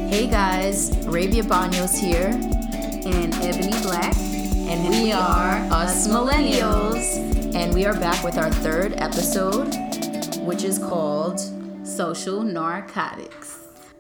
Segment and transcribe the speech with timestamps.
[0.09, 4.15] Hey guys, Arabia Banos here, and Ebony Black.
[4.15, 7.03] and we are Us Millennials.
[7.53, 9.73] And we are back with our third episode,
[10.45, 11.41] which is called.
[11.95, 13.59] Social narcotics.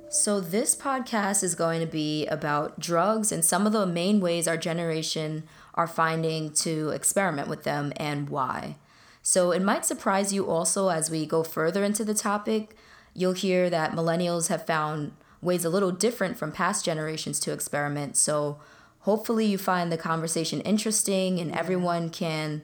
[0.09, 4.47] So, this podcast is going to be about drugs and some of the main ways
[4.47, 5.43] our generation
[5.75, 8.77] are finding to experiment with them and why.
[9.21, 12.75] So, it might surprise you also as we go further into the topic.
[13.13, 18.17] You'll hear that millennials have found ways a little different from past generations to experiment.
[18.17, 18.57] So,
[19.01, 22.63] hopefully, you find the conversation interesting and everyone can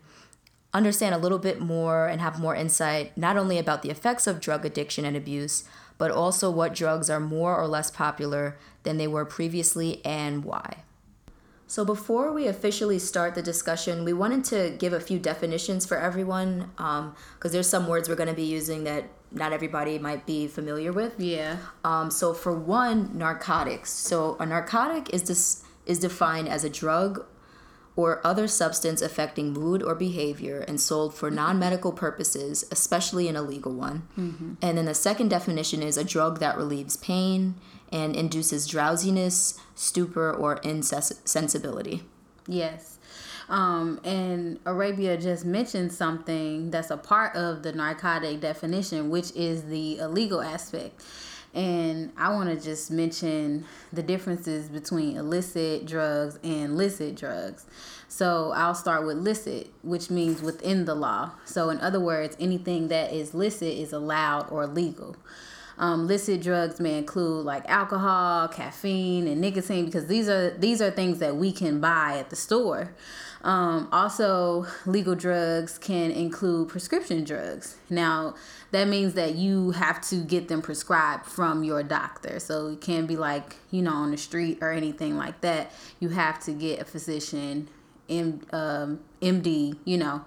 [0.74, 4.40] understand a little bit more and have more insight not only about the effects of
[4.40, 5.64] drug addiction and abuse,
[5.98, 10.84] but also what drugs are more or less popular than they were previously and why.
[11.68, 15.98] So, before we officially start the discussion, we wanted to give a few definitions for
[15.98, 20.48] everyone because there's some words we're going to be using that not everybody might be
[20.48, 21.20] familiar with.
[21.20, 21.58] Yeah.
[21.84, 23.92] Um, so for one, narcotics.
[23.92, 27.24] So a narcotic is this is defined as a drug
[28.00, 33.74] or other substance affecting mood or behavior and sold for non-medical purposes, especially an illegal
[33.74, 34.08] one.
[34.62, 37.56] And then the second definition is a drug that relieves pain
[37.92, 42.04] and induces drowsiness, stupor, or insensibility.
[42.48, 43.00] Yes.
[43.50, 49.64] Um, and Arabia just mentioned something that's a part of the narcotic definition, which is
[49.64, 51.04] the illegal aspect.
[51.54, 57.66] And I want to just mention the differences between illicit drugs and licit drugs.
[58.08, 61.32] So I'll start with licit, which means within the law.
[61.46, 65.16] So, in other words, anything that is licit is allowed or legal.
[65.80, 70.92] Um, licit drugs may include like alcohol, caffeine, and nicotine because these are these are
[70.92, 72.94] things that we can buy at the store.
[73.42, 77.78] Um, also, legal drugs can include prescription drugs.
[77.90, 78.36] Now,
[78.72, 82.42] that means that you have to get them prescribed from your doctor.
[82.42, 85.72] So it can be like you know on the street or anything like that.
[86.02, 87.70] You have to get a physician,
[88.10, 90.26] M, um, MD, you know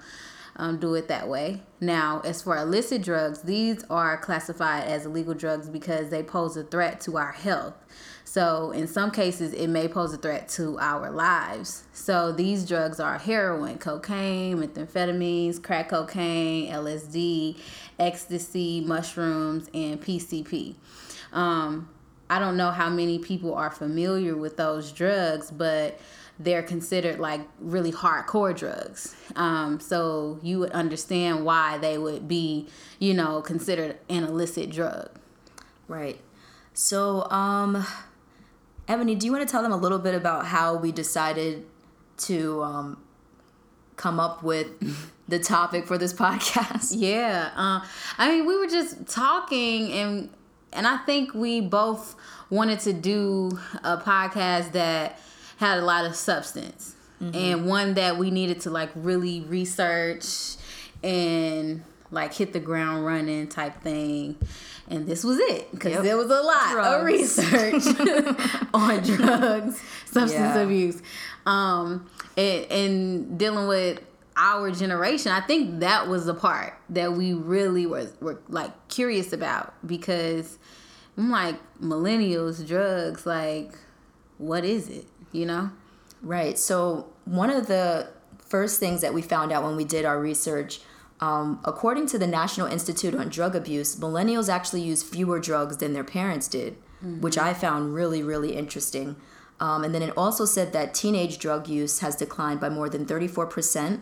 [0.63, 1.61] um, do it that way.
[1.81, 6.63] Now, as for illicit drugs, these are classified as illegal drugs because they pose a
[6.63, 7.75] threat to our health.
[8.25, 11.83] So, in some cases, it may pose a threat to our lives.
[11.93, 17.59] So, these drugs are heroin, cocaine, methamphetamines, crack cocaine, LSD,
[17.99, 20.77] ecstasy, mushrooms, and PCP.
[21.33, 21.89] Um,
[22.31, 25.99] I don't know how many people are familiar with those drugs, but
[26.39, 29.15] they're considered like really hardcore drugs.
[29.37, 35.11] Um, so you would understand why they would be, you know, considered an illicit drug.
[35.89, 36.21] Right.
[36.75, 37.87] So, um,
[38.89, 41.67] Ebony, do you want to tell them a little bit about how we decided
[42.19, 43.03] to um,
[43.97, 44.69] come up with
[45.29, 46.95] the topic for this podcast?
[46.99, 47.51] Yeah.
[47.55, 47.87] Uh,
[48.19, 50.31] I mean, we were just talking, and
[50.73, 52.17] and I think we both
[52.51, 55.19] wanted to do a podcast that
[55.63, 60.57] had a lot of substance, and one that we needed to like really research
[61.05, 64.37] and like hit the ground running type thing.
[64.89, 66.03] And this was it because Yep.
[66.03, 67.85] there was a lot of research
[68.75, 70.59] on drugs, substance Yeah.
[70.59, 71.01] abuse,
[71.47, 74.01] um, and, and dealing with
[74.37, 75.31] our generation.
[75.33, 80.59] I think that was the part that we really were were like curious about because
[81.17, 83.73] I'm like millennials, drugs, like
[84.39, 85.07] what is it?
[85.33, 85.71] You know?
[86.23, 86.59] Right.
[86.59, 90.81] So, one of the first things that we found out when we did our research,
[91.21, 95.93] um, according to the National Institute on Drug Abuse, millennials actually use fewer drugs than
[95.93, 96.77] their parents did,
[97.21, 99.17] which I found really, really interesting.
[99.59, 103.07] Um, and then it also said that teenage drug use has declined by more than
[103.07, 104.01] 34%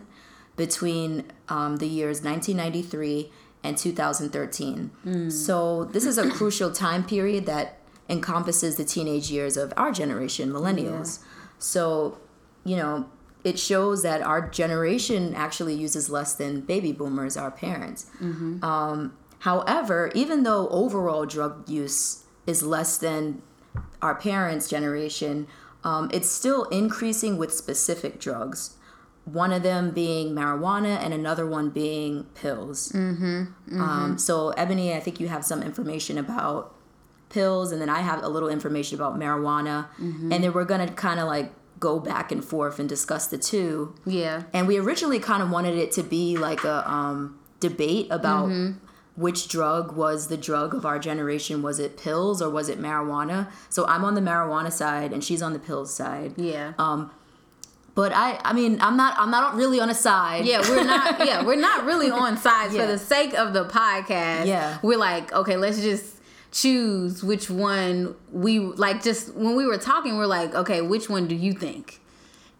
[0.55, 3.31] between um, the years 1993
[3.63, 4.91] and 2013.
[5.29, 7.77] So, this is a crucial time period that
[8.11, 11.19] encompasses the teenage years of our generation, millennials.
[11.57, 12.17] So,
[12.63, 13.09] you know,
[13.43, 18.05] it shows that our generation actually uses less than baby boomers, our parents.
[18.63, 23.41] Um, however, even though overall drug use is less than
[24.01, 25.47] our parents' generation,
[25.83, 28.75] um, it's still increasing with specific drugs.
[29.25, 32.91] One of them being marijuana, and another one being pills.
[33.81, 36.75] Um, so, Ebony, I think you have some information about
[37.31, 41.19] pills, and then I have a little information about marijuana, and then we're gonna kind
[41.19, 43.95] of like go back and forth and discuss the two.
[44.05, 44.43] Yeah.
[44.53, 48.51] And we originally kind of wanted it to be like a um, debate about
[49.15, 51.61] which drug was the drug of our generation.
[51.63, 53.51] Was it pills or was it marijuana?
[53.69, 56.33] So I'm on the marijuana side and she's on the pills side.
[56.37, 56.73] Yeah.
[56.77, 57.09] Um,
[57.93, 60.45] but I, I mean, I'm not, I'm not really on a side.
[60.45, 61.25] Yeah, we're not.
[61.25, 62.85] Yeah, we're not really on sides Yeah.
[62.85, 64.45] for the sake of the podcast.
[64.45, 64.77] Yeah.
[64.81, 66.10] we're like, okay, let's just
[66.51, 69.03] choose which one we like.
[69.03, 71.99] Just when we were talking, we're like, okay, which one do you think?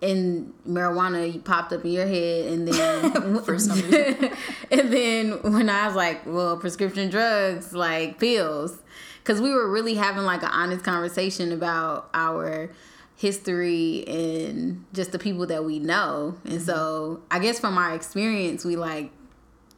[0.01, 4.31] And marijuana popped up in your head, and then For some reason.
[4.71, 8.77] and then when I was like, well, prescription drugs, like pills,
[9.21, 12.71] because we were really having like an honest conversation about our
[13.15, 16.35] history and just the people that we know.
[16.45, 19.11] And so I guess from our experience, we like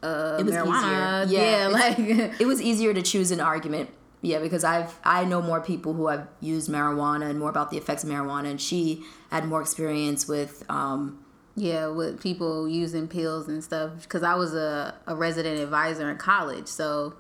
[0.02, 1.26] uh, It was marijuana.
[1.26, 1.38] easier.
[1.42, 2.00] Yeah, Yeah, like
[2.40, 3.90] it was easier to choose an argument.
[4.24, 7.78] Yeah, because I've I know more people who have used marijuana and more about the
[7.78, 10.64] effects of marijuana, and she had more experience with.
[10.70, 11.20] Um,
[11.56, 13.92] Yeah, with people using pills and stuff.
[14.02, 17.14] Because I was a, a resident advisor in college, so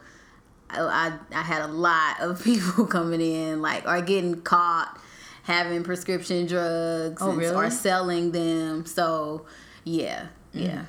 [0.72, 4.98] I, I I had a lot of people coming in like or getting caught
[5.44, 7.54] having prescription drugs Oh, and- really?
[7.56, 8.86] or selling them.
[8.86, 9.46] So
[9.84, 10.86] yeah, yeah.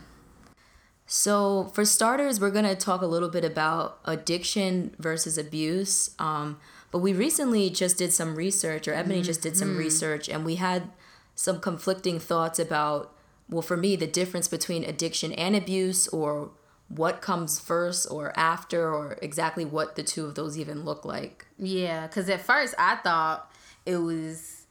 [1.16, 6.10] So, for starters, we're going to talk a little bit about addiction versus abuse.
[6.18, 6.58] Um,
[6.90, 10.56] but we recently just did some research, or Ebony just did some research, and we
[10.56, 10.90] had
[11.36, 13.14] some conflicting thoughts about,
[13.48, 16.50] well, for me, the difference between addiction and abuse, or
[16.88, 21.46] what comes first or after, or exactly what the two of those even look like.
[21.60, 23.52] Yeah, because at first I thought
[23.86, 24.66] it was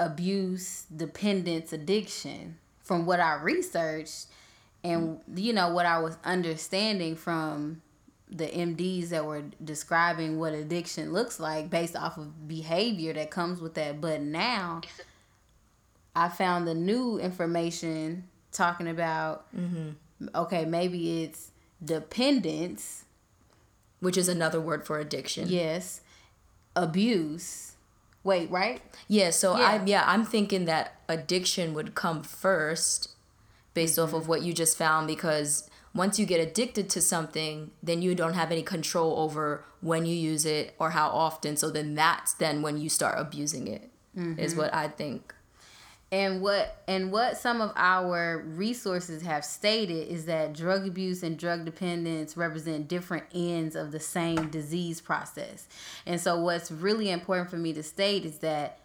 [0.00, 2.58] abuse, dependence, addiction.
[2.82, 4.26] From what I researched
[4.84, 7.82] and you know what I was understanding from
[8.30, 13.60] the MDs that were describing what addiction looks like based off of behavior that comes
[13.60, 14.00] with that.
[14.00, 14.82] But now
[16.14, 19.90] I found the new information talking about mm-hmm.
[20.34, 21.50] okay, maybe it's
[21.84, 23.04] dependence
[24.00, 25.48] Which is another word for addiction.
[25.48, 26.02] Yes.
[26.76, 27.72] Abuse.
[28.22, 28.82] Wait, right?
[29.08, 29.64] Yeah, so Yeah.
[29.64, 33.13] I yeah, I'm thinking that addiction would come first
[33.74, 38.02] based off of what you just found because once you get addicted to something, then
[38.02, 41.56] you don't have any control over when you use it or how often.
[41.56, 43.90] So then that's then when you start abusing it.
[44.16, 44.60] Is mm-hmm.
[44.60, 45.34] what I think.
[46.12, 51.36] And what and what some of our resources have stated is that drug abuse and
[51.36, 55.66] drug dependence represent different ends of the same disease process.
[56.06, 58.78] And so what's really important for me to state is that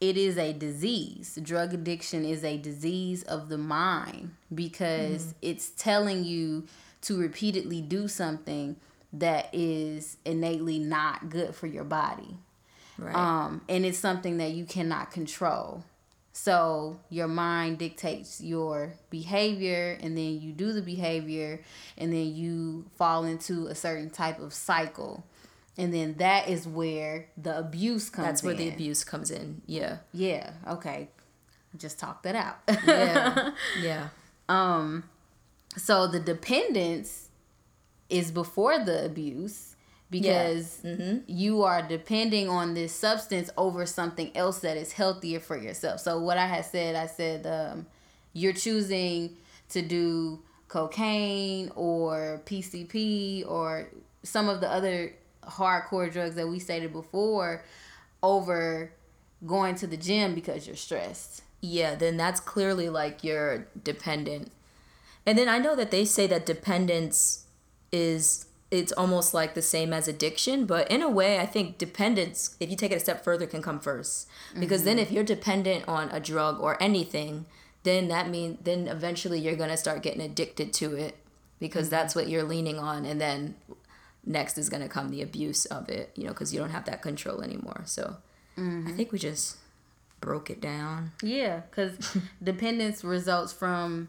[0.00, 1.38] it is a disease.
[1.42, 6.66] Drug addiction is a disease of the mind because it's telling you
[7.02, 8.76] to repeatedly do something
[9.12, 12.36] that is innately not good for your body.
[12.98, 13.14] Right.
[13.14, 15.84] Um, and it's something that you cannot control.
[16.32, 21.60] So your mind dictates your behavior, and then you do the behavior,
[21.98, 25.24] and then you fall into a certain type of cycle.
[25.78, 28.74] And then that is where the abuse comes that's where the in.
[28.74, 29.62] abuse comes in.
[29.66, 29.98] Yeah.
[30.12, 31.08] Yeah, okay.
[31.76, 32.58] Just talk that out.
[32.86, 33.52] Yeah.
[33.80, 34.08] yeah.
[34.48, 35.04] Um,
[35.76, 37.28] so the dependence
[38.08, 39.76] is before the abuse
[40.10, 40.84] because
[41.28, 46.00] you are depending on this substance over something else that is healthier for yourself.
[46.00, 47.86] So what I had said, I said um,
[48.32, 49.36] you're choosing
[49.68, 53.88] to do cocaine or PCP or
[54.24, 55.14] some of the other
[55.44, 57.64] hardcore drugs that we stated before
[58.22, 58.92] over
[59.46, 61.42] going to the gym because you're stressed.
[61.60, 64.50] yeah, then that's clearly like you're dependent.
[65.26, 67.46] And then I know that they say that dependence
[67.92, 72.56] is it's almost like the same as addiction, but in a way I think dependence
[72.60, 74.28] if you take it a step further can come first.
[74.58, 75.02] Because then mm-hmm.
[75.02, 77.46] if you're dependent on a drug or anything,
[77.82, 81.16] then that means then eventually you're going to start getting addicted to it
[81.58, 81.96] because mm-hmm.
[81.96, 83.54] that's what you're leaning on and then
[84.24, 86.84] next is going to come the abuse of it, you know, cuz you don't have
[86.86, 87.82] that control anymore.
[87.86, 88.16] So
[88.56, 89.56] I think we just
[90.20, 91.12] broke it down.
[91.22, 94.08] Yeah, because dependence results from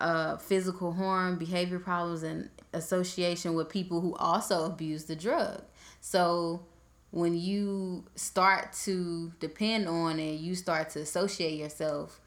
[0.00, 5.62] uh, physical harm, behavior problems, and association with people who also abuse the drug.
[6.00, 6.66] So
[7.10, 12.20] when you start to depend on it, you start to associate yourself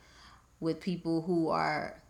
[0.60, 2.02] with people who are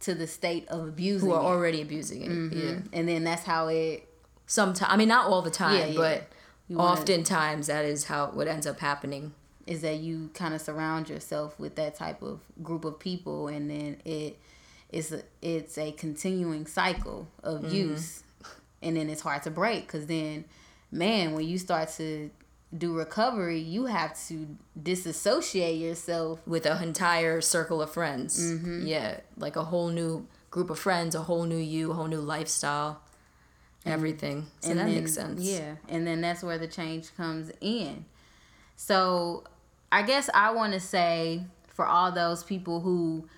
[0.00, 1.46] to the state of abusing who are it.
[1.46, 2.56] already abusing it.
[2.56, 2.78] Yeah.
[2.92, 4.08] and then that's how it
[4.52, 5.96] Sometimes, I mean, not all the time, Yeah, yeah.
[5.96, 6.28] but
[6.68, 9.32] You wanna- oftentimes that is how what ends up happening.
[9.66, 13.70] is that you kind of surround yourself with that type of group of people and
[13.70, 14.36] then it
[14.90, 18.24] it's a, it's a continuing cycle of use
[18.82, 20.44] and then it's hard to break because then
[20.90, 22.28] man when you start to
[22.76, 24.34] do recovery you have to
[24.82, 28.38] disassociate yourself with an entire circle of friends.
[28.38, 28.86] Mm-hmm.
[28.86, 32.20] Yeah, like a whole new group of friends, a whole new you, a whole new
[32.20, 33.00] lifestyle.
[33.86, 34.46] Everything.
[34.60, 35.40] So and that then, makes sense.
[35.40, 38.04] Yeah, and then that's where the change comes in.
[38.76, 39.44] So,
[39.90, 43.28] I guess I want to say for all those people who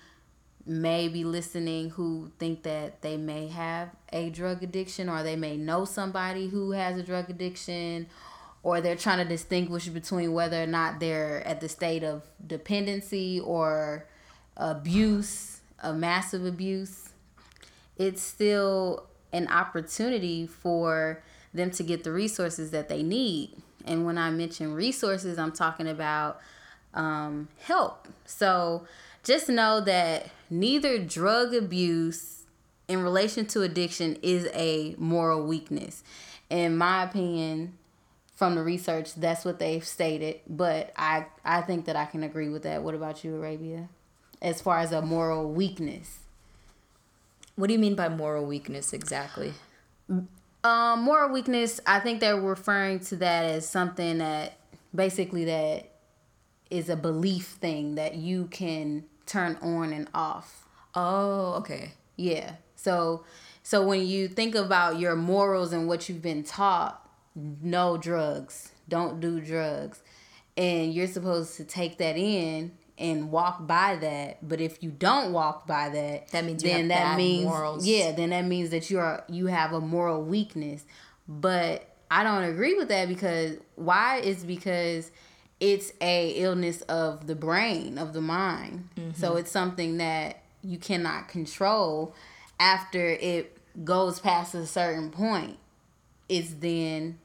[0.65, 5.55] may be listening who think that they may have a drug addiction or they may
[5.55, 8.07] know somebody who has a drug addiction
[8.63, 13.39] or they're trying to distinguish between whether or not they're at the state of dependency
[13.39, 14.07] or
[14.57, 17.09] abuse, a massive abuse,
[17.97, 21.21] it's still an opportunity for
[21.53, 23.51] them to get the resources that they need.
[23.85, 26.39] And when I mention resources, I'm talking about
[26.93, 28.07] um, help.
[28.25, 28.87] So
[29.23, 32.43] just know that neither drug abuse
[32.87, 36.03] in relation to addiction is a moral weakness.
[36.49, 37.77] In my opinion,
[38.35, 40.39] from the research, that's what they've stated.
[40.47, 42.83] But I, I think that I can agree with that.
[42.83, 43.89] What about you, Arabia?
[44.41, 46.19] As far as a moral weakness.
[47.55, 49.53] What do you mean by moral weakness exactly?
[50.09, 54.57] Um, moral weakness, I think they're referring to that as something that
[54.93, 55.91] basically that
[56.69, 60.67] is a belief thing that you can turn on and off.
[60.93, 61.91] Oh, okay.
[62.15, 62.55] Yeah.
[62.75, 63.23] So
[63.63, 67.01] so when you think about your morals and what you've been taught,
[67.35, 70.03] no drugs, don't do drugs.
[70.55, 74.47] And you're supposed to take that in and walk by that.
[74.47, 77.85] But if you don't walk by that, That means you have bad means morals.
[77.85, 80.85] yeah, then that means that you're you have a moral weakness.
[81.27, 85.11] But I don't agree with that because why is because
[85.59, 88.89] it's a illness of the brain of the mind.
[88.97, 89.19] Mm-hmm.
[89.19, 92.13] So it's something that you cannot control
[92.59, 95.57] after it goes past a certain point.
[96.29, 97.19] It's then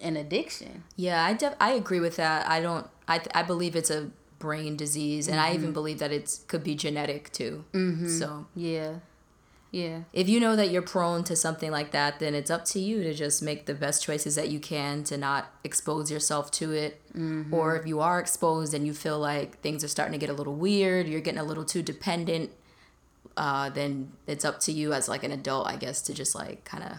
[0.00, 0.84] an addiction.
[0.96, 2.46] Yeah, I def- I agree with that.
[2.48, 2.86] I don't.
[3.08, 6.64] I th- I believe it's a brain disease, and I even believe that it could
[6.64, 7.64] be genetic too.
[7.72, 8.08] Mm-hmm.
[8.08, 8.94] So Yeah.
[9.72, 10.00] Yeah.
[10.12, 13.04] if you know that you're prone to something like that, then it's up to you
[13.04, 17.00] to just make the best choices that you can to not expose yourself to it.
[17.52, 20.32] Or if you are exposed and you feel like things are starting to get a
[20.32, 22.50] little weird, you're getting a little too dependent,
[23.36, 26.64] uh, then it's up to you as like an adult, I guess, to just like
[26.64, 26.92] kind of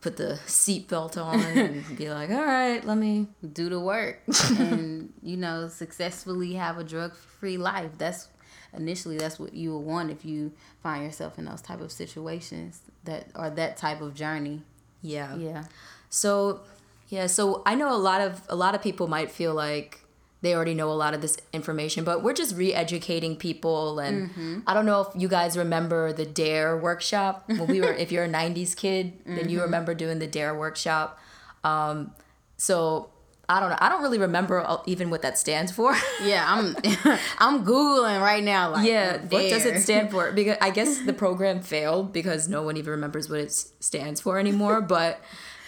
[0.00, 3.26] put the seatbelt on and be like, all right, let me.
[3.52, 4.20] do the work
[4.58, 8.28] and you know successfully have a drug-free life that's
[8.74, 10.52] initially that's what you would want if you
[10.82, 14.62] find yourself in those type of situations that or that type of journey
[15.02, 15.34] Yeah.
[15.36, 15.64] yeah
[16.10, 16.60] So,
[17.08, 20.00] yeah, so I know a lot of a lot of people might feel like
[20.40, 24.74] they already know a lot of this information, but we're just re-educating people and I
[24.74, 28.28] don't know if you guys remember the DARE workshop when we were if you're a
[28.28, 31.18] 90s kid, then you remember doing the DARE workshop.
[31.64, 32.12] Um,
[32.56, 33.10] so
[33.48, 33.78] I don't know.
[33.80, 35.96] I don't really remember uh, even what that stands for.
[36.22, 36.76] yeah i'm
[37.38, 40.30] i'm googling right now like yeah, what does it stand for?
[40.38, 44.38] Because I guess the program failed because no one even remembers what it stands for
[44.38, 44.80] anymore.
[44.82, 45.20] but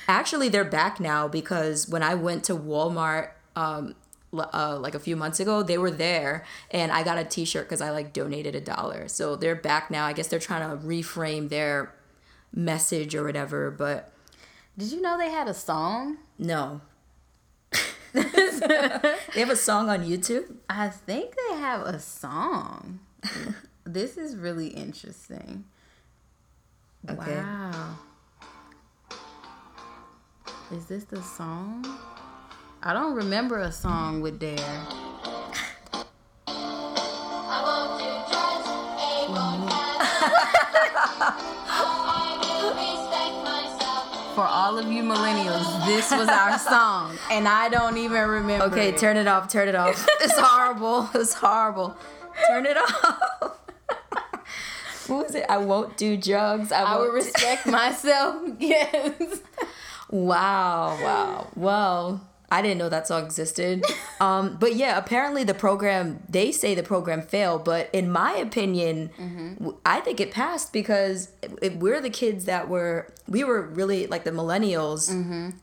[0.07, 3.95] actually, they're back now because when I went to Walmart um,
[4.33, 7.81] uh, like a few months ago, they were there, and I got a T-shirt because
[7.81, 9.09] I like donated a dollar.
[9.09, 10.07] So they're back now.
[10.07, 11.95] I guess they're trying to reframe their
[12.55, 13.71] message or whatever.
[13.71, 14.13] But
[14.79, 16.81] did you know they had a song no.
[18.13, 20.57] they have a song on YouTube.
[20.69, 22.99] i think they have a song
[23.85, 25.65] this is really interesting
[27.09, 27.37] Okay.
[27.37, 27.97] wow
[30.73, 31.85] is this the song
[32.83, 34.57] i don't remember a song with dare
[44.35, 48.65] For all of you millennials, this was our song, and I don't even remember.
[48.67, 48.99] Okay, it.
[48.99, 49.49] turn it off.
[49.49, 50.07] Turn it off.
[50.21, 51.09] It's horrible.
[51.15, 51.97] It's horrible.
[52.47, 53.59] Turn it off.
[55.09, 55.45] what was it?
[55.49, 56.71] I won't do drugs.
[56.73, 58.37] I, I won't would do- respect myself.
[58.61, 59.41] Yes.
[60.11, 61.49] Wow, wow.
[61.57, 62.21] Well,
[62.51, 63.85] I didn't know that song existed.
[64.21, 69.09] Um, but yeah, apparently the program, they say the program failed, but in my opinion,
[69.87, 71.31] I think it passed because
[71.63, 75.11] if we're the kids that were, we were really like the millennials,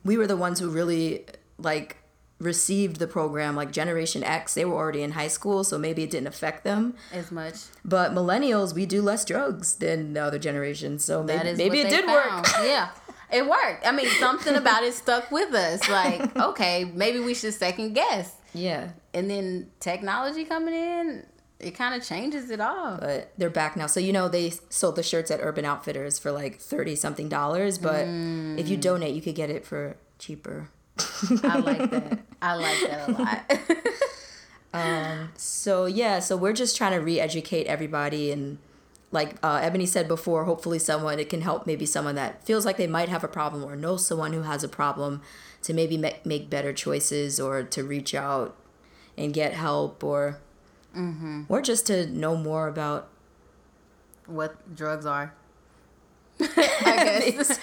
[0.04, 1.26] we were the ones who really
[1.60, 1.98] like
[2.40, 6.12] received the program like generation x they were already in high school so maybe it
[6.12, 7.56] didn't affect them As much.
[7.84, 11.80] but millennials we do less drugs than the other generations so That maybe, is maybe
[11.80, 12.46] it did found.
[12.46, 12.90] work Yeah.
[13.32, 13.86] It worked.
[13.86, 15.88] I mean, something about it stuck with us.
[15.90, 18.34] Like, okay, maybe we should second guess.
[18.54, 21.26] yeah And then technology coming in,
[21.60, 22.98] it kind of changes it all.
[22.98, 23.88] but they're back now.
[23.88, 27.78] So you know they sold the shirts at Urban Outfitters for like thirty something dollars,
[27.78, 28.82] but if you mm.
[28.82, 30.70] donate, you could get it for cheaper.
[31.44, 32.20] I like that.
[32.42, 33.84] I like that a lot.
[34.74, 38.60] Um, so yeah, so we're just trying to re-educate everybody, and
[39.12, 42.78] like uh, Ebony said before, hopefully someone it can help maybe someone that feels like
[42.78, 45.22] they might have a problem or knows someone who has a problem
[45.64, 48.56] to maybe make, make better choices or to reach out
[49.18, 50.40] and get help or
[51.48, 53.10] or just to know more about
[54.26, 55.34] what drugs are.
[56.40, 57.60] I guess.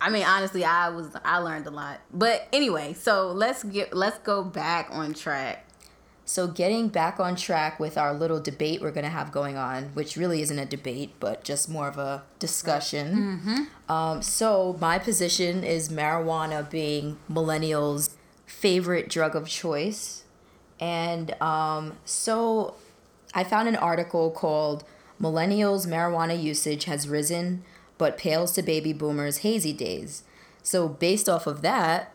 [0.00, 2.00] I mean, honestly, I was I learned a lot.
[2.12, 5.67] But anyway, so let's get let's go back on track.
[6.28, 9.84] So, getting back on track with our little debate we're going to have going on,
[9.94, 13.14] which really isn't a debate, but just more of a discussion.
[13.88, 18.10] Um, so, my position is marijuana being millennials'
[18.44, 20.24] favorite drug of choice.
[20.78, 22.74] And um, so,
[23.32, 24.84] I found an article called
[25.18, 27.62] Millennials' Marijuana Usage Has Risen,
[27.96, 30.24] but Pales to Baby Boomers' Hazy Days.
[30.62, 32.14] So, based off of that,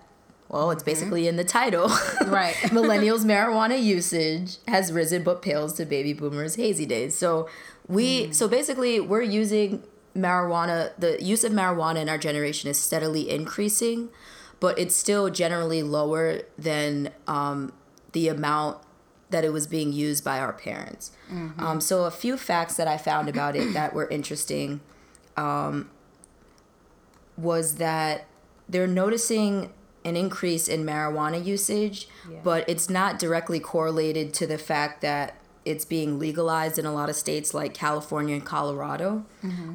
[0.53, 1.91] well, it's basically in the title.
[2.25, 2.55] Right.
[2.71, 7.17] Millennials' marijuana usage has risen but pales to baby boomers' hazy days.
[7.17, 7.49] So
[7.87, 9.83] we so basically we're using
[10.15, 14.09] marijuana the use of marijuana in our generation is steadily increasing,
[14.59, 17.73] but it's still generally lower than um,
[18.13, 18.77] the amount
[19.29, 21.11] that it was being used by our parents.
[21.57, 24.81] Um, so a few facts that I found about it that were interesting
[25.35, 25.89] um,
[27.35, 28.27] was that
[28.69, 29.73] they're noticing
[30.05, 32.07] an increase in marijuana usage,
[32.43, 37.09] but it's not directly correlated to the fact that it's being legalized in a lot
[37.09, 39.25] of states like California and Colorado.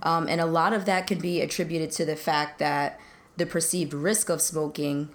[0.02, 3.00] Um, and a lot of that could be attributed to the fact that
[3.38, 5.08] the perceived risk of smoking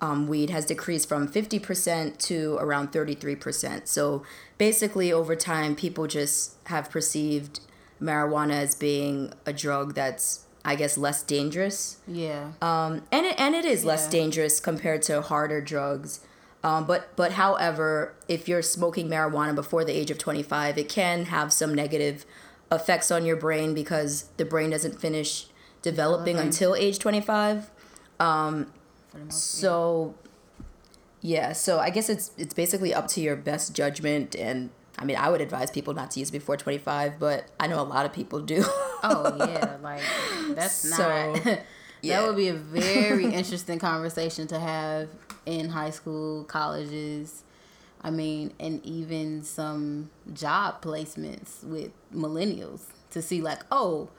[0.00, 3.86] um, weed has decreased from 50% to around 33%.
[3.88, 4.22] So
[4.58, 7.60] basically, over time, people just have perceived
[8.00, 11.98] marijuana as being a drug that's, I guess, less dangerous.
[12.06, 12.52] Yeah.
[12.62, 16.20] Um, and it, and it is less dangerous compared to harder drugs.
[16.62, 21.26] Um, but but however, if you're smoking marijuana before the age of 25, it can
[21.26, 22.24] have some negative
[22.72, 25.46] effects on your brain because the brain doesn't finish
[25.82, 27.70] developing until age 25.
[28.18, 28.72] Um,
[29.28, 30.14] so
[31.20, 35.16] yeah, so I guess it's it's basically up to your best judgment and I mean,
[35.16, 38.12] I would advise people not to use before 25, but I know a lot of
[38.12, 38.64] people do.
[39.02, 40.02] Oh yeah, like
[40.54, 40.96] that's not.
[40.96, 41.56] So,
[42.00, 42.20] yeah.
[42.20, 45.08] That would be a very interesting conversation to have
[45.46, 47.42] in high school, colleges.
[48.02, 54.10] I mean, and even some job placements with millennials to see like, oh,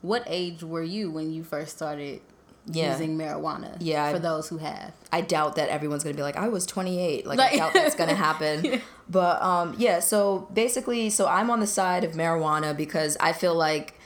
[0.00, 2.22] what age were you when you first started
[2.66, 2.92] Yeah.
[2.92, 3.76] using marijuana?
[3.80, 4.92] Yeah, I- for those who have.
[5.12, 7.26] I doubt that everyone's gonna be like, I was 28.
[7.26, 8.80] Like, Like- I doubt that's gonna happen.
[9.08, 13.54] But um, yeah, so basically, so I'm on the side of marijuana because I feel
[13.54, 13.98] like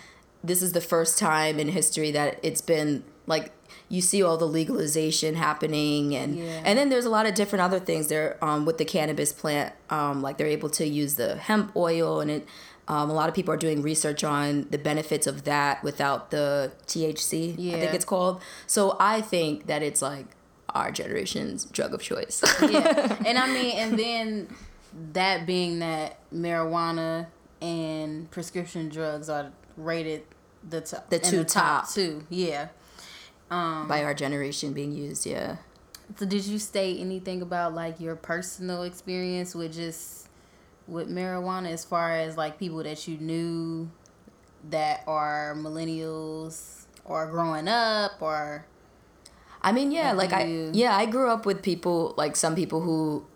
[0.44, 3.52] this is the first time in history that it's been like
[3.88, 6.62] you see all the legalization happening and Yeah.
[6.64, 9.74] and then there's a lot of different other things there um, with the cannabis plant
[9.90, 12.46] um, like they're able to use the hemp oil and it
[12.90, 16.72] um, a lot of people are doing research on the benefits of that without the
[16.86, 17.76] THC yeah.
[17.76, 20.26] I think it's called so I think that it's like
[20.74, 23.16] our generation's drug of choice yeah.
[23.26, 24.48] And I mean, and then
[25.12, 27.26] that being that marijuana
[27.62, 30.22] and prescription drugs are rated
[30.68, 31.88] the top, The two top.
[31.90, 32.24] two.
[32.28, 32.68] Yeah.
[33.48, 35.56] by our generation being used yeah
[36.18, 40.19] So did you state anything about like your personal experience with just
[40.90, 43.90] with marijuana as far as like people that you knew
[44.70, 48.66] that are millennials or growing up or
[49.62, 53.26] I mean, yeah, like I yeah, I grew up with people like some people who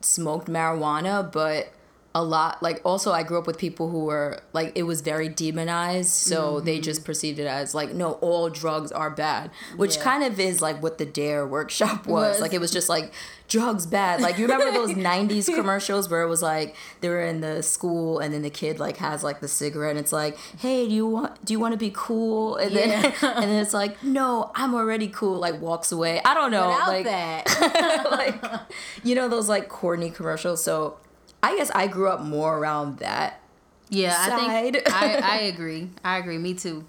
[0.00, 1.72] smoked marijuana, but
[2.14, 5.28] a lot like also I grew up with people who were like it was very
[5.30, 6.82] demonized, so they Mm-hmm.
[6.82, 10.02] just perceived it as like no, all drugs are bad, which Yeah.
[10.04, 12.34] kind of is like what the Dare workshop was.
[12.34, 12.40] Was.
[12.40, 13.12] Like it was just like
[13.48, 14.20] drugs bad.
[14.20, 18.18] Like you remember those 90s commercials where it was like they were in the school
[18.18, 21.06] and then the kid like has like the cigarette and it's like, "Hey, do you
[21.06, 24.74] want do you want to be cool?" And then and then it's like, "No, I'm
[24.74, 26.20] already cool." Like walks away.
[26.26, 26.68] I don't know.
[26.68, 28.06] without like that.
[28.10, 28.60] like
[29.02, 30.62] you know those like corny commercials.
[30.62, 30.98] So
[31.42, 33.40] I guess I grew up more around that.
[33.88, 35.90] Yeah, I think I, I agree.
[36.04, 36.38] I agree.
[36.38, 36.84] Me too.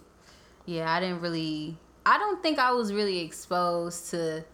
[0.66, 1.78] Yeah, I didn't really.
[2.06, 4.46] I don't think I was really exposed to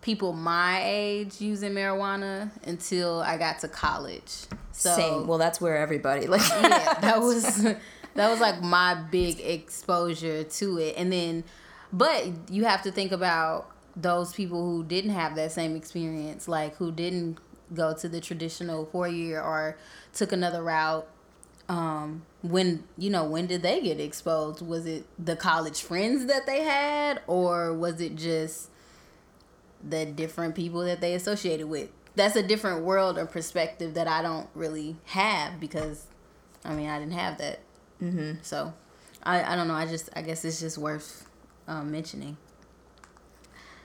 [0.00, 4.32] people my age using marijuana until I got to college.
[4.72, 5.26] So Same.
[5.26, 10.78] Well, that's where everybody like yeah, that was that was like my big exposure to
[10.78, 10.94] it.
[10.96, 11.44] And then,
[11.92, 16.76] but you have to think about those people who didn't have that same experience, like
[16.76, 17.38] who didn't
[17.74, 19.76] go to the traditional four year or
[20.12, 21.06] took another route.
[21.68, 24.62] Um, when you know when did they get exposed?
[24.62, 28.70] Was it the college friends that they had, or was it just
[29.86, 31.90] the different people that they associated with?
[32.16, 36.06] That's a different world or perspective that I don't really have because
[36.64, 37.60] I mean, I didn't have that
[38.02, 38.38] Mm-hmm.
[38.42, 38.72] So,
[39.22, 39.74] I I don't know.
[39.74, 41.26] I just I guess it's just worth
[41.66, 42.36] um, mentioning.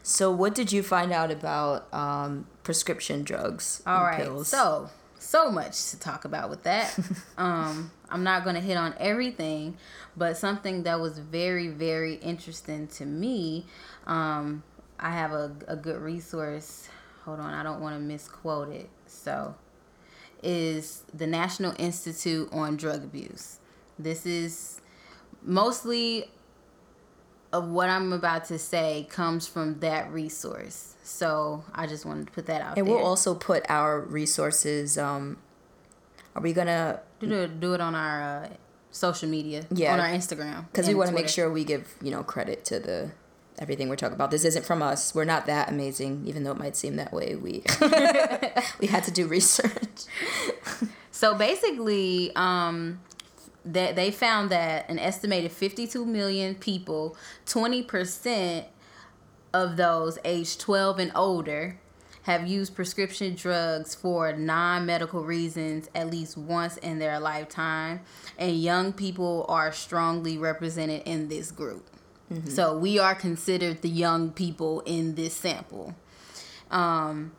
[0.05, 3.81] So, what did you find out about um, prescription drugs?
[3.87, 4.21] All right.
[4.21, 4.49] pills?
[4.49, 6.97] So, so much to talk about with that.
[7.37, 9.77] um, I'm not going to hit on everything,
[10.17, 13.65] but something that was very, very interesting to me.
[14.05, 14.63] Um,
[14.99, 16.89] I have a, a good resource.
[17.23, 18.89] Hold on, I don't want to misquote it.
[19.07, 19.55] So,
[20.43, 23.59] is the National Institute on Drug Abuse.
[23.97, 24.81] This is
[25.41, 26.29] mostly
[27.53, 30.95] of what I'm about to say comes from that resource.
[31.03, 32.83] So I just wanted to put that out there.
[32.83, 32.97] and there.
[32.97, 34.97] we'll also put our resources.
[34.97, 35.37] Um,
[36.35, 36.99] are we gonna?
[37.19, 38.49] do it, do it on our uh,
[38.91, 39.93] social media, Yeah.
[39.93, 42.79] on our Instagram, Because we want to make sure we give you know credit to
[42.79, 43.11] the
[43.59, 44.31] everything we're talking about.
[44.31, 45.13] This isn't from us.
[45.13, 47.35] We're not that amazing, even though it might seem that way.
[47.35, 47.63] We
[48.79, 50.05] we had to do research.
[51.15, 52.99] So basically, um,
[53.65, 58.65] that they found that an estimated 52 million people, 20%
[59.53, 61.79] of those aged 12 and older,
[62.23, 68.01] have used prescription drugs for non-medical reasons at least once in their lifetime,
[68.37, 71.89] and young people are strongly represented in this group.
[72.49, 75.93] So we are considered the young people in this sample.
[76.71, 77.33] Um,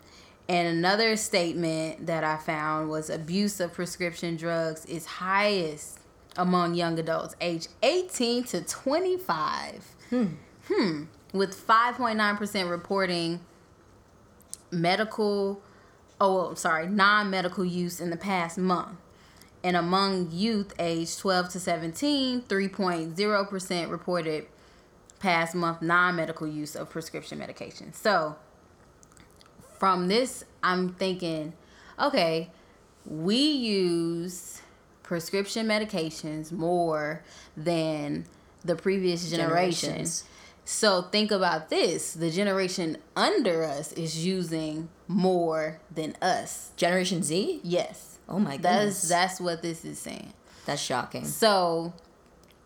[0.49, 5.99] and another statement that I found was abuse of prescription drugs is highest
[6.37, 9.95] among young adults aged 18 to 25.
[10.11, 11.05] Hmm.
[11.33, 13.41] With 5.9% reporting
[14.71, 15.61] medical,
[16.21, 18.99] oh, well, sorry, non medical use in the past month.
[19.63, 24.47] And among youth aged 12 to 17, 3.0% reported
[25.19, 27.93] past month non medical use of prescription medication.
[27.93, 28.37] So,
[29.79, 31.55] from this, I'm thinking,
[31.99, 32.51] okay,
[33.07, 34.54] we use
[35.05, 37.23] prescription medications more
[37.57, 38.25] than
[38.65, 40.05] the previous generation.
[40.65, 46.73] So think about this: the generation under us is using more than us.
[46.77, 47.61] Generation Z.
[47.63, 50.33] Yes, Oh my that's that's what this is saying.
[50.67, 51.25] that's shocking.
[51.27, 51.93] So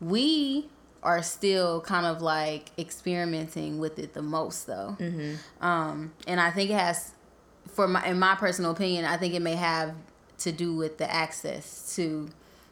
[0.01, 0.69] we
[1.03, 4.97] are still kind of like experimenting with it the most though.
[5.01, 5.65] Mm-hmm.
[5.65, 7.13] Um, and I think it has,
[7.67, 9.95] for my in my personal opinion, I think it may have
[10.39, 12.29] to do with the access to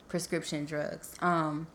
[0.08, 1.14] prescription drugs.
[1.20, 1.66] Um,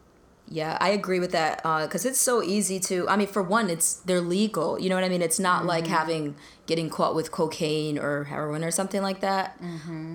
[0.49, 3.07] Yeah, I agree with that because it's so easy to.
[3.07, 4.79] I mean, for one, it's they're legal.
[4.79, 5.21] You know what I mean?
[5.21, 9.57] It's not like having getting caught with cocaine or heroin or something like that.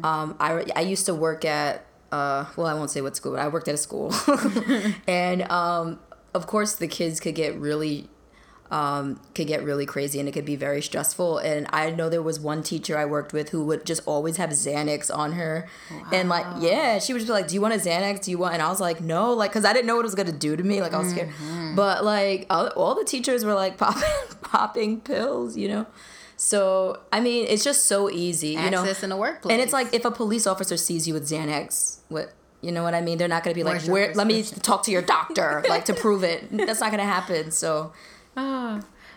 [0.04, 3.40] Um, I I used to work at uh, well, I won't say what school, but
[3.40, 4.12] I worked at a school,
[5.06, 6.00] and um,
[6.34, 8.08] of course the kids could get really
[8.70, 11.38] um, could get really crazy and it could be very stressful.
[11.38, 14.50] And I know there was one teacher I worked with who would just always have
[14.50, 15.68] Xanax on her.
[16.12, 18.24] And like, yeah, she would just be like, Do you want a Xanax?
[18.24, 18.54] Do you want?
[18.54, 20.56] And I was like, No, like, cause I didn't know what it was gonna do
[20.56, 20.80] to me.
[20.80, 21.30] Like, I was scared.
[21.76, 25.86] But like, all, all the teachers were like popping, popping pills, you know?
[26.36, 28.80] So, I mean, it's just so easy, you know?
[28.80, 31.98] access in the workplace, And it's like if a police officer sees you with Xanax,
[32.08, 33.18] what you know what I mean?
[33.18, 34.12] They're not gonna be like, "Where?
[34.14, 37.50] Let me talk to your doctor, like to prove it." That's not gonna happen.
[37.52, 37.92] So,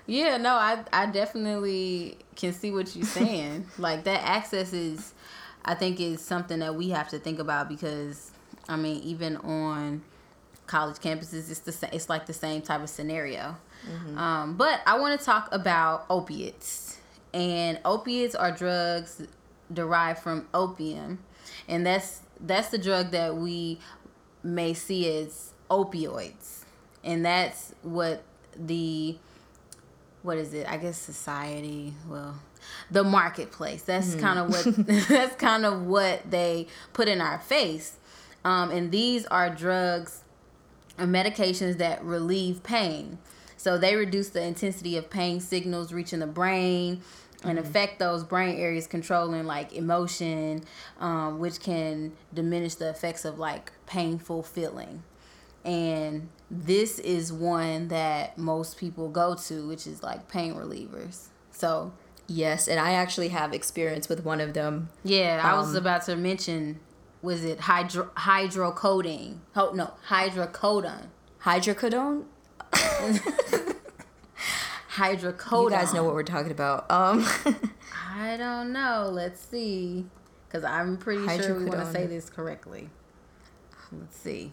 [0.10, 3.68] Yeah, no, I I definitely can see what you're saying.
[3.78, 5.14] like that access is
[5.64, 8.32] I think is something that we have to think about because
[8.68, 10.02] I mean, even on
[10.66, 13.56] college campuses it's the it's like the same type of scenario.
[14.18, 17.00] Um, but I want to talk about opiates.
[17.32, 19.22] And opiates are drugs
[19.72, 21.20] derived from opium.
[21.68, 23.80] And that's that's the drug that we
[24.42, 26.64] may see as opioids.
[27.04, 28.24] And that's what
[28.56, 29.18] the
[30.22, 30.68] what is it?
[30.70, 31.94] I guess society.
[32.08, 32.40] Well,
[32.92, 33.84] the marketplace.
[33.84, 37.98] That's kind of what that's kind of what they put in our face.
[38.44, 40.24] Um, and these are drugs
[40.98, 43.18] or medications that relieve pain.
[43.58, 47.02] So they reduce the intensity of pain signals reaching the brain
[47.44, 50.64] and affect those brain areas controlling like emotion,
[51.00, 55.04] um, which can diminish the effects of like painful feeling.
[55.70, 61.28] And this is one that most people go to, which is like pain relievers.
[61.52, 61.94] So
[62.28, 64.90] yes, and I actually have experience with one of them.
[65.04, 66.80] yeah, I was Um, about to mention,
[67.22, 69.38] was it hydro hydrocodone?
[69.56, 71.08] Oh no, hydrocodone.
[71.44, 72.24] Hydrocodone.
[74.92, 75.64] Hydrocodone.
[75.64, 76.90] You guys know what we're talking about.
[76.92, 77.26] Um,
[78.16, 79.10] I don't know.
[79.12, 80.06] Let's see,
[80.48, 82.90] because I'm pretty sure we want to say this correctly.
[83.92, 84.52] Let's see.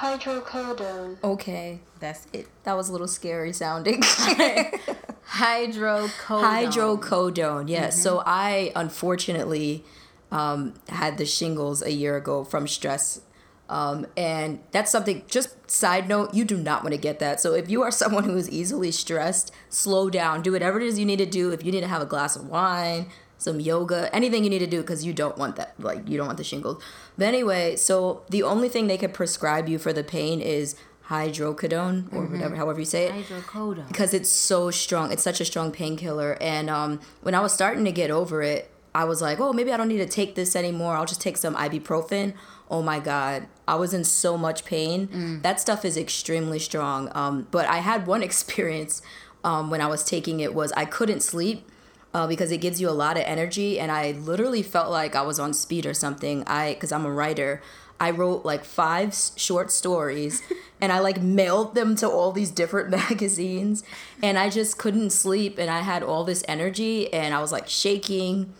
[0.00, 1.18] Hydrocodone.
[1.22, 2.48] okay, That's it.
[2.64, 4.00] that was a little scary sounding.
[5.28, 6.08] Hydrocodone.
[6.42, 7.68] Hydrocodone.
[7.68, 8.02] Yes.
[8.02, 9.84] So I unfortunately
[10.32, 13.20] um, had the shingles a year ago from stress.
[13.68, 17.40] Um, and that's something, just side note, you do not want to get that.
[17.40, 20.98] So if you are someone who is easily stressed, slow down, do whatever it is
[20.98, 21.52] you need to do.
[21.52, 23.06] If you need to have a glass of wine,
[23.40, 26.26] some yoga, anything you need to do because you don't want that, like, you don't
[26.26, 26.82] want the shingles.
[27.18, 30.76] But anyway, so the only thing they could prescribe you for the pain is
[31.08, 33.88] hydrocodone or whatever, however you say it Hydrocodone.
[33.88, 35.12] because it's so strong.
[35.12, 36.36] It's such a strong painkiller.
[36.40, 39.72] And um, when I was starting to get over it, I was like, oh, maybe
[39.72, 40.94] I don't need to take this anymore.
[40.96, 42.34] I'll just take some ibuprofen.
[42.70, 43.46] Oh my God.
[43.66, 45.40] I was in so much pain.
[45.42, 47.08] That stuff is extremely strong.
[47.14, 49.00] Um, but I had one experience
[49.44, 51.68] um, when I was taking it was I couldn't sleep.
[52.12, 55.22] Uh, because it gives you a lot of energy and i literally felt like i
[55.22, 56.42] was on speed or something.
[56.46, 57.62] I because i'm a writer.
[58.00, 60.42] I wrote like five s- short stories
[60.80, 63.84] and i like mailed them to all these different magazines
[64.22, 67.68] and i just couldn't sleep and i had all this energy and i was like
[67.68, 68.54] shaking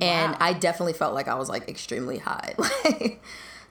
[0.00, 0.38] and Wow.
[0.40, 2.54] i definitely felt like i was like extremely high.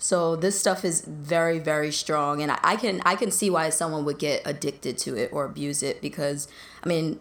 [0.02, 3.70] So this stuff is very very strong and I, I can i can see why
[3.70, 6.48] someone would get addicted to it or abuse it because
[6.84, 7.20] i mean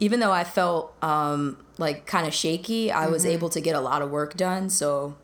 [0.00, 3.80] even though I felt um, like kind of shaky, I was able to get a
[3.80, 4.70] lot of work done.
[4.70, 5.16] So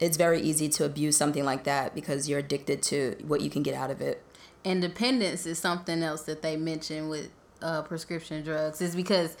[0.00, 3.62] it's very easy to abuse something like that because you're addicted to what you can
[3.62, 4.22] get out of it.
[4.64, 7.30] independence is something else that they mention with
[7.62, 9.36] uh, prescription drugs is because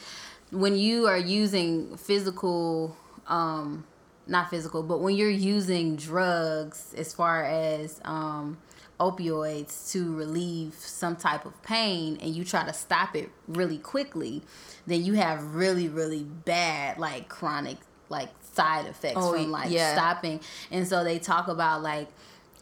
[0.50, 2.96] when you are using physical
[3.28, 3.84] um
[4.26, 8.58] not physical but when you're using drugs as far as um
[9.06, 14.42] opioids to relieve some type of pain and you try to stop it really quickly
[14.86, 19.94] then you have really really bad like chronic like side effects Oh, from like yeah.
[19.94, 22.08] stopping and so they talk about like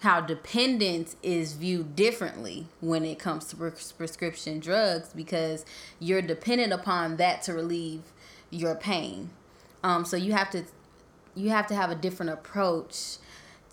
[0.01, 5.65] how dependence is viewed differently when it comes to pres- prescription drugs because
[5.99, 8.01] you're dependent upon that to relieve
[8.49, 9.29] your pain.
[9.85, 10.65] Um, so you have to
[11.35, 13.19] you have to have a different approach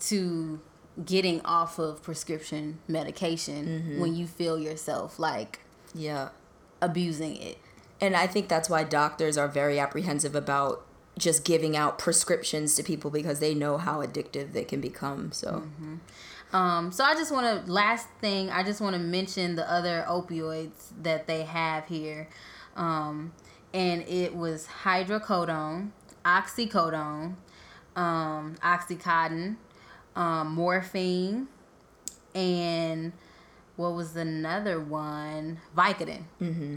[0.00, 0.60] to
[1.04, 5.60] getting off of prescription medication when you feel yourself like
[5.94, 6.30] Yeah.
[6.80, 7.58] abusing it.
[8.00, 10.84] And I think that's why doctors are very apprehensive about
[11.18, 15.32] just giving out prescriptions to people because they know how addictive they can become.
[15.32, 15.64] So,
[16.52, 20.04] Um, so I just want to last thing I just want to mention the other
[20.08, 22.28] opioids that they have here,
[22.76, 23.32] um,
[23.74, 25.90] and it was hydrocodone,
[26.24, 27.34] oxycodone,
[27.96, 29.56] um, oxycontin,
[30.18, 31.48] um, morphine,
[32.34, 33.12] and
[33.76, 35.60] what was another one?
[35.76, 36.24] Vicodin.
[36.40, 36.76] Mm-hmm.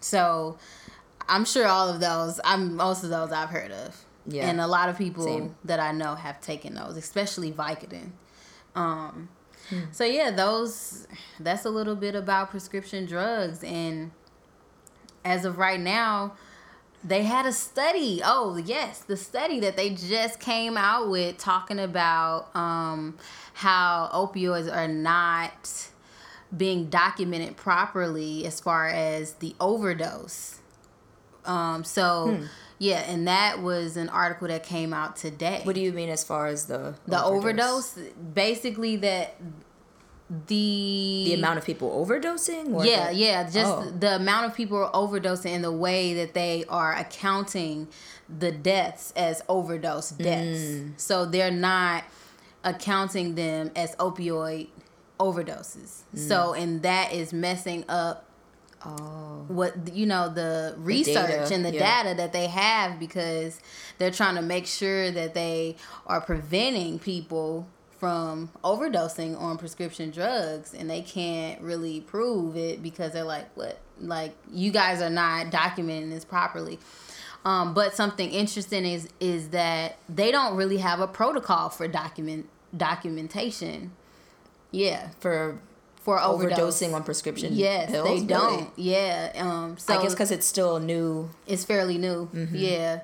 [0.00, 0.58] So
[1.28, 2.40] I'm sure all of those.
[2.44, 4.04] I'm most of those I've heard of.
[4.26, 4.48] Yeah.
[4.48, 5.56] And a lot of people Same.
[5.64, 8.10] that I know have taken those, especially Vicodin.
[8.74, 9.30] Um,
[9.68, 9.80] Hmm.
[9.92, 11.06] So yeah, those.
[11.38, 14.10] That's a little bit about prescription drugs, and
[15.24, 16.34] as of right now,
[17.02, 18.20] they had a study.
[18.24, 23.16] Oh yes, the study that they just came out with talking about um,
[23.54, 25.88] how opioids are not
[26.56, 30.58] being documented properly as far as the overdose.
[31.46, 32.44] Um, so Hmm.
[32.78, 36.22] yeah, and that was an article that came out today what do you mean as
[36.22, 37.98] far as the the overdose,
[38.34, 39.36] basically that
[40.46, 42.72] the The amount of people overdosing?
[42.72, 43.90] Or yeah the- yeah just Oh.
[43.98, 47.88] the amount of people overdosing and the way that they are accounting
[48.28, 50.92] the deaths as overdose deaths Mm.
[50.96, 52.04] so they're not
[52.62, 54.68] accounting them as opioid
[55.18, 56.28] overdoses Mm.
[56.28, 58.26] so and that is messing up
[58.82, 59.44] Oh.
[59.48, 62.02] what you know the research data, and the yeah.
[62.02, 63.60] data that they have because
[63.98, 67.66] they're trying to make sure that they are preventing people
[68.00, 73.78] from overdosing on prescription drugs and they can't really prove it because they're like what
[74.00, 76.78] like you guys are not documenting this properly
[77.44, 82.48] um, but something interesting is is that they don't really have a protocol for document
[82.76, 83.92] documentation
[84.70, 85.58] yeah For
[86.02, 86.58] for overdose.
[86.80, 88.08] overdosing on prescription Yes, pills?
[88.08, 88.70] they don't.
[88.76, 89.32] Yeah.
[89.36, 89.76] Um.
[89.76, 91.28] So I guess because it's still new.
[91.46, 92.26] it's fairly new.
[92.34, 92.56] Mm-hmm.
[92.56, 93.00] Yeah,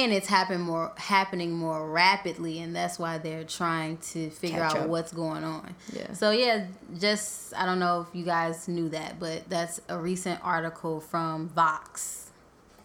[0.00, 4.76] and it's happen more happening more rapidly, and that's why they're trying to figure Catch
[4.76, 4.88] out up.
[4.88, 5.74] what's going on.
[5.92, 6.12] Yeah.
[6.12, 6.66] So yeah,
[6.98, 11.48] just I don't know if you guys knew that, but that's a recent article from
[11.48, 12.30] Vox.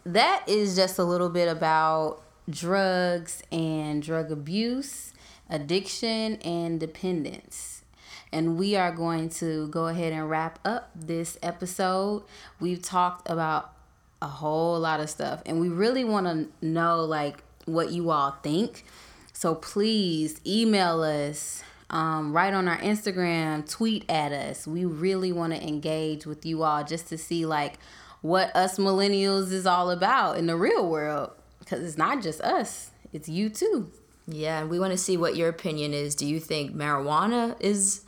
[0.05, 5.13] That is just a little bit about drugs and drug abuse,
[5.49, 7.83] addiction, and dependence.
[8.31, 12.23] And we are going to go ahead and wrap up this episode.
[12.59, 13.73] We've talked about
[14.21, 18.31] a whole lot of stuff, and we really want to know like what you all
[18.43, 18.85] think.
[19.33, 24.65] So please email us, um, write on our Instagram, tweet at us.
[24.65, 27.77] We really want to engage with you all just to see like
[28.21, 32.91] what us millennials is all about in the real world because it's not just us
[33.13, 33.91] it's you too.
[34.27, 36.15] Yeah, and we want to see what your opinion is.
[36.15, 38.01] Do you think marijuana is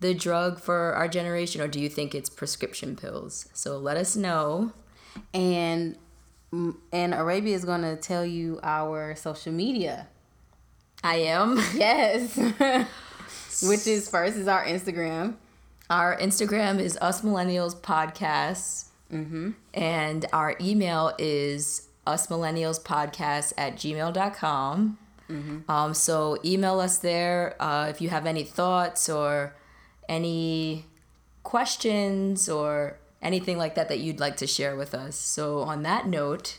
[0.00, 3.48] the drug for our generation, or do you think it's prescription pills?
[3.52, 4.72] So let us know.
[5.34, 5.96] And
[6.92, 10.08] and Arabia is gonna tell you our social media.
[11.02, 11.58] I am.
[11.74, 12.36] Yes.
[13.62, 15.34] Which is first is our Instagram.
[15.90, 18.86] Our Instagram is Us Millennials Podcast.
[19.74, 24.98] And our email is Us Millennials Podcast at gmail.com.
[25.68, 29.54] Um, so email us there uh, if you have any thoughts or
[30.08, 30.86] any
[31.42, 35.16] questions or anything like that that you'd like to share with us.
[35.16, 36.58] So on that note,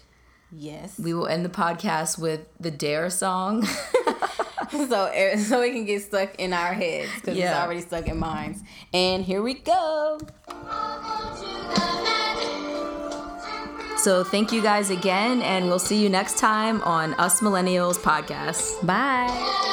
[0.52, 0.98] Yes.
[1.00, 3.64] we will end the podcast with the Dare song.
[4.72, 4.88] so
[5.38, 8.62] so it can get stuck in our heads because it's already stuck in minds.
[8.94, 10.20] And here we go.
[13.98, 18.86] so thank you guys again, and we'll see you next time on Us Millennials Podcast.
[18.86, 19.70] Bye.